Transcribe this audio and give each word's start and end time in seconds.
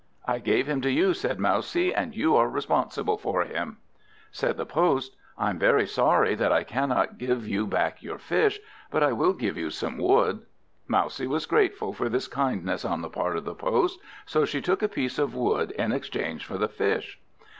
"I 0.25 0.39
gave 0.39 0.65
him 0.67 0.81
to 0.81 0.89
you," 0.91 1.13
said 1.13 1.37
Mousie, 1.39 1.93
"and 1.93 2.15
you 2.15 2.35
are 2.35 2.49
responsible 2.49 3.19
for 3.19 3.43
him." 3.43 3.77
Said 4.31 4.57
the 4.57 4.65
Post, 4.65 5.15
"I 5.37 5.51
am 5.51 5.59
very 5.59 5.85
sorry 5.85 6.33
that 6.33 6.51
I 6.51 6.63
cannot 6.63 7.19
give 7.19 7.47
you 7.47 7.67
back 7.67 8.01
your 8.01 8.17
Fish, 8.17 8.59
but 8.89 9.03
I 9.03 9.11
will 9.11 9.33
give 9.33 9.57
you 9.57 9.69
some 9.69 9.99
Wood." 9.99 10.41
Mousie 10.87 11.27
was 11.27 11.45
grateful 11.45 11.93
for 11.93 12.09
this 12.09 12.27
kindness 12.27 12.83
on 12.83 13.03
the 13.03 13.09
part 13.11 13.37
of 13.37 13.45
the 13.45 13.53
Post. 13.53 13.99
So 14.25 14.43
she 14.43 14.59
took 14.59 14.81
a 14.81 14.89
piece 14.89 15.19
of 15.19 15.35
Wood 15.35 15.69
in 15.69 15.91
exchange 15.91 16.45
for 16.45 16.57
the 16.57 16.67
Fish. 16.67 17.19